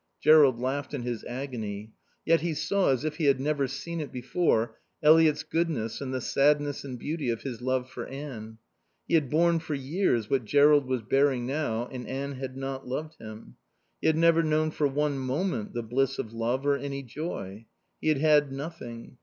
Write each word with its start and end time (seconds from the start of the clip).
Jerrold 0.19 0.59
laughed 0.59 0.95
in 0.95 1.03
his 1.03 1.23
agony. 1.25 1.93
Yet 2.25 2.41
he 2.41 2.55
saw, 2.55 2.89
as 2.89 3.05
if 3.05 3.17
he 3.17 3.25
had 3.25 3.39
never 3.39 3.67
seen 3.67 4.01
it 4.01 4.11
before, 4.11 4.79
Eliot's 5.03 5.43
goodness 5.43 6.01
and 6.01 6.11
the 6.11 6.19
sadness 6.21 6.83
and 6.83 6.97
beauty 6.97 7.29
of 7.29 7.43
his 7.43 7.61
love 7.61 7.87
for 7.87 8.07
Anne. 8.07 8.57
He 9.07 9.13
had 9.13 9.29
borne 9.29 9.59
for 9.59 9.75
years 9.75 10.27
what 10.27 10.43
Jerrold 10.43 10.87
was 10.87 11.03
bearing 11.03 11.45
now, 11.45 11.85
and 11.91 12.07
Anne 12.07 12.31
had 12.31 12.57
not 12.57 12.87
loved 12.87 13.13
him. 13.21 13.57
He 14.01 14.07
had 14.07 14.17
never 14.17 14.41
known 14.41 14.71
for 14.71 14.87
one 14.87 15.19
moment 15.19 15.73
the 15.73 15.83
bliss 15.83 16.17
of 16.17 16.33
love 16.33 16.65
or 16.65 16.75
any 16.77 17.03
joy. 17.03 17.67
He 18.01 18.07
had 18.07 18.17
had 18.17 18.51
nothing. 18.51 19.17